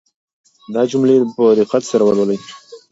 [0.73, 2.37] دا جملې په دقت سره ولولئ.